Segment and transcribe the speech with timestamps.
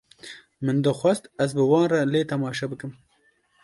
[0.65, 2.91] Min dixwest ez bi wan re lê temaşe bikim.